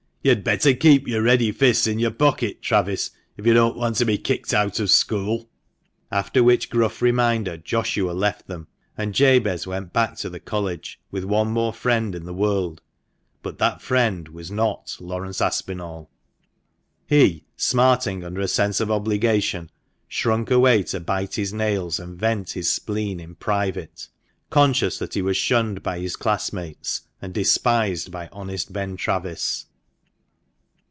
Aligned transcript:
You'd 0.23 0.43
better 0.43 0.75
keep 0.75 1.07
your 1.07 1.23
ready 1.23 1.51
fists 1.51 1.87
in 1.87 1.97
your 1.97 2.11
pockets, 2.11 2.59
Travis, 2.61 3.09
if 3.37 3.47
you 3.47 3.55
don't 3.55 3.75
want 3.75 3.95
to 3.95 4.05
be 4.05 4.19
kicked 4.19 4.53
out 4.53 4.79
of 4.79 4.91
school!" 4.91 5.49
After 6.11 6.43
which 6.43 6.69
gruff 6.69 7.01
reminder 7.01 7.57
Joshua 7.57 8.11
left 8.11 8.45
them, 8.47 8.67
and 8.95 9.15
Jabez 9.15 9.65
went 9.65 9.93
back 9.93 10.17
to 10.17 10.29
the 10.29 10.39
College 10.39 10.99
with 11.09 11.23
one 11.23 11.47
more 11.47 11.73
friend 11.73 12.13
in 12.13 12.25
the 12.25 12.35
world; 12.35 12.83
but 13.41 13.57
that 13.57 13.81
friend 13.81 14.27
was 14.27 14.51
not 14.51 14.95
Laurence 14.99 15.41
Aspinall. 15.41 16.07
He, 17.07 17.45
smarting 17.57 18.23
under 18.23 18.41
a 18.41 18.47
sense 18.47 18.79
of 18.79 18.91
obligation, 18.91 19.71
shrunk 20.07 20.51
away 20.51 20.83
to 20.83 20.99
bite 20.99 21.33
his 21.33 21.51
nails 21.51 21.99
and 21.99 22.15
vent 22.15 22.51
his 22.51 22.71
spleen 22.71 23.19
in 23.19 23.33
private, 23.33 24.07
conscious 24.51 24.99
that 24.99 25.15
he 25.15 25.23
"was 25.23 25.37
shunned 25.37 25.81
by 25.81 25.97
his 25.97 26.15
classmates, 26.15 27.01
and 27.23 27.33
despised 27.33 28.11
by 28.11 28.29
honest 28.31 28.71
Ben 28.71 28.95
Travis. 28.95 29.65